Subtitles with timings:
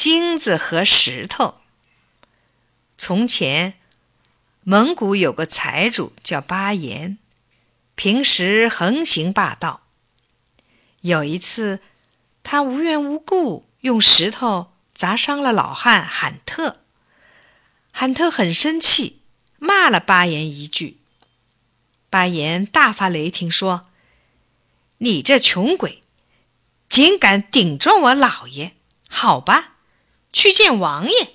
[0.00, 1.56] 金子和石头。
[2.96, 3.80] 从前，
[4.62, 7.18] 蒙古有个财主叫巴颜，
[7.96, 9.80] 平时横行霸道。
[11.00, 11.80] 有一次，
[12.44, 16.78] 他无缘无故用石头砸伤了老汉罕特，
[17.90, 19.22] 罕特很生气，
[19.58, 21.00] 骂了巴颜一句。
[22.08, 23.88] 巴颜大发雷霆说
[24.98, 26.04] ：“你这穷鬼，
[26.88, 28.76] 竟敢顶撞我老爷！
[29.08, 29.77] 好吧，
[30.32, 31.34] 去见王爷。”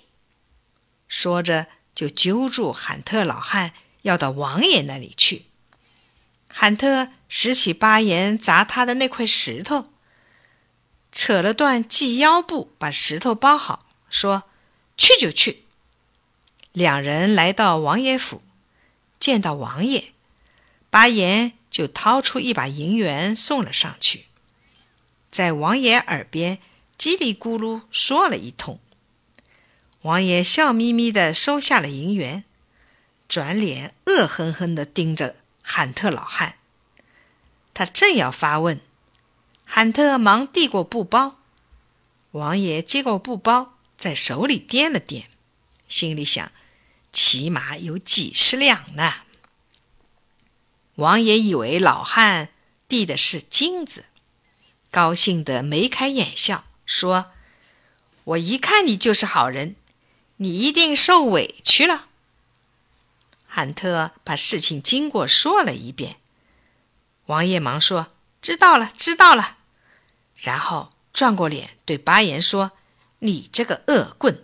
[1.08, 5.46] 说着，就揪住罕特老汉，要到王爷那里去。
[6.48, 9.90] 罕特拾起巴颜砸他的那块石头，
[11.12, 14.44] 扯了段系腰布，把石头包好，说
[14.98, 15.64] ：“去就去。”
[16.74, 18.42] 两人来到王爷府，
[19.20, 20.14] 见到王爷，
[20.90, 24.26] 巴颜就掏出一把银元送了上去，
[25.30, 26.60] 在王爷耳边
[26.98, 28.80] 叽里咕噜说了一通。
[30.02, 32.44] 王爷笑眯眯地收下了银元，
[33.28, 36.58] 转脸恶狠狠地盯着罕特老汉。
[37.74, 38.82] 他正要发问，
[39.66, 41.38] 罕特忙递过布包。
[42.32, 45.26] 王爷接过布包，在手里掂了掂，
[45.88, 46.52] 心里想：
[47.12, 49.14] 起码有几十两呢。
[50.96, 52.50] 王爷以为老汉
[52.88, 54.06] 递的是金子，
[54.92, 57.32] 高兴得眉开眼笑，说
[58.24, 59.76] ：“我一看你就是好人，
[60.38, 62.08] 你一定受委屈了。”
[63.48, 66.18] 汉特把事情经过说了一遍。
[67.28, 68.08] 王爷忙说
[68.42, 69.58] ：“知道了，知道了。”
[70.36, 72.72] 然后转过脸对巴颜说
[73.20, 74.44] ：“你这个恶棍，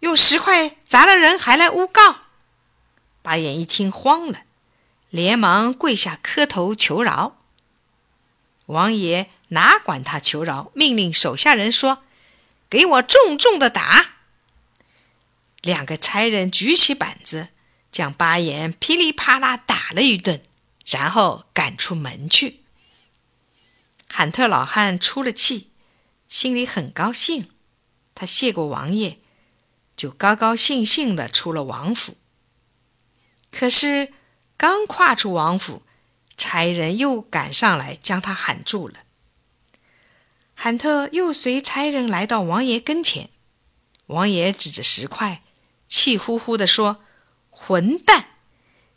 [0.00, 2.20] 用石块砸了人还来诬告。”
[3.22, 4.42] 巴颜一听慌了，
[5.10, 7.36] 连忙跪下磕头求饶。
[8.66, 12.04] 王爷哪管他求饶，命令手下人说
[12.70, 14.10] ：“给我重重的打！”
[15.62, 17.48] 两个差人举起板子，
[17.90, 20.42] 将巴颜噼里啪啦打了一顿。
[20.86, 22.60] 然后赶出门去。
[24.06, 25.70] 罕特老汉出了气，
[26.28, 27.50] 心里很高兴。
[28.14, 29.18] 他谢过王爷，
[29.96, 32.18] 就高高兴兴的出了王府。
[33.50, 34.12] 可是
[34.58, 35.80] 刚跨出王府，
[36.36, 39.04] 差人又赶上来将他喊住了。
[40.54, 43.28] 韩特又随差人来到王爷跟前，
[44.06, 45.42] 王爷指着石块，
[45.88, 47.02] 气呼呼地说
[47.50, 48.26] ：“混蛋，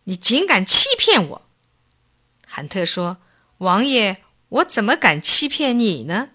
[0.04, 1.42] 你竟敢欺骗我！”
[2.48, 3.18] 韩特说
[3.60, 6.30] ：“王爷，我怎么敢欺骗你呢？”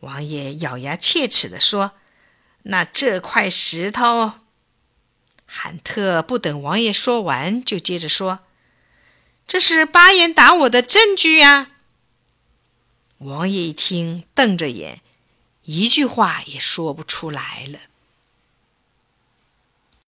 [0.00, 1.92] 王爷咬牙切齿地说
[2.64, 4.32] ：“那这块石头……”
[5.46, 8.40] 韩特不等王爷说完，就接着说
[9.46, 11.72] ：“这是巴颜打我的证据呀！”
[13.24, 15.00] 王爷一听，瞪着眼，
[15.62, 17.78] 一句话也说不出来了。